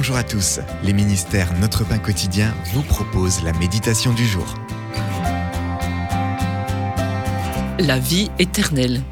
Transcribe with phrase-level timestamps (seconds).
[0.00, 4.46] Bonjour à tous, les ministères Notre Pain Quotidien vous proposent la méditation du jour.
[7.78, 9.02] La vie éternelle.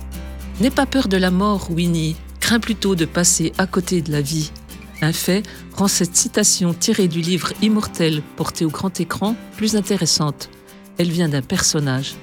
[0.61, 4.22] N'aie pas peur de la mort, Winnie, crains plutôt de passer à côté de la
[4.22, 4.51] vie.
[5.03, 5.43] Un fait
[5.74, 10.48] rend cette citation tirée du livre Immortel porté au grand écran plus intéressante.
[10.96, 12.14] Elle vient d'un personnage,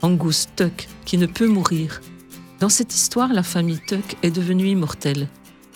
[0.00, 2.00] Angus Tuck, qui ne peut mourir.
[2.60, 5.26] Dans cette histoire, la famille Tuck est devenue immortelle.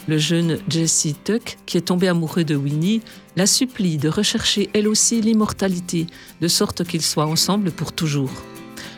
[0.09, 3.03] Le jeune Jesse Tuck, qui est tombé amoureux de Winnie,
[3.35, 6.07] la supplie de rechercher elle aussi l'immortalité,
[6.41, 8.31] de sorte qu'ils soient ensemble pour toujours.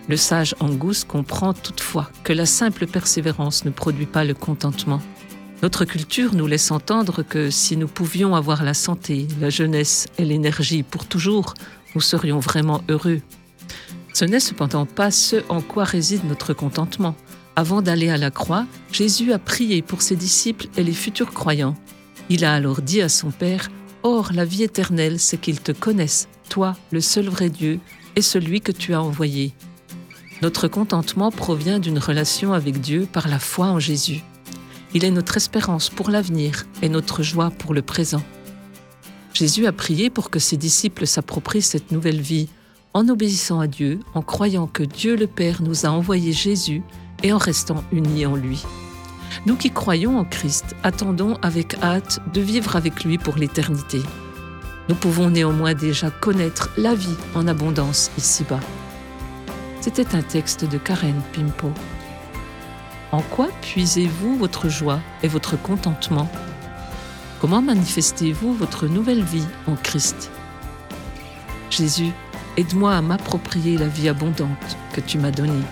[0.09, 5.01] Le sage Angus comprend toutefois que la simple persévérance ne produit pas le contentement.
[5.63, 10.25] Notre culture nous laisse entendre que si nous pouvions avoir la santé, la jeunesse et
[10.25, 11.55] l'énergie pour toujours,
[11.95, 13.23] nous serions vraiment heureux.
[14.13, 17.17] Ce n'est cependant pas ce en quoi réside notre contentement.
[17.59, 21.75] Avant d'aller à la croix, Jésus a prié pour ses disciples et les futurs croyants.
[22.29, 23.69] Il a alors dit à son Père,
[24.05, 27.81] Or la vie éternelle, c'est qu'ils te connaissent, toi, le seul vrai Dieu,
[28.15, 29.55] et celui que tu as envoyé.
[30.41, 34.23] Notre contentement provient d'une relation avec Dieu par la foi en Jésus.
[34.95, 38.23] Il est notre espérance pour l'avenir et notre joie pour le présent.
[39.35, 42.49] Jésus a prié pour que ses disciples s'approprient cette nouvelle vie
[42.95, 46.85] en obéissant à Dieu, en croyant que Dieu le Père nous a envoyé Jésus
[47.23, 48.65] et en restant unis en lui.
[49.47, 54.01] Nous qui croyons en Christ attendons avec hâte de vivre avec lui pour l'éternité.
[54.89, 58.61] Nous pouvons néanmoins déjà connaître la vie en abondance ici-bas.
[59.81, 61.71] C'était un texte de Karen Pimpo.
[63.13, 66.31] En quoi puisez-vous votre joie et votre contentement?
[67.41, 70.31] Comment manifestez-vous votre nouvelle vie en Christ?
[71.71, 72.13] Jésus,
[72.59, 75.63] Aide-moi à m'approprier la vie abondante que tu m'as donnée.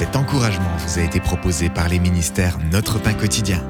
[0.00, 3.62] Cet encouragement vous a été proposé par les ministères Notre Pain Quotidien.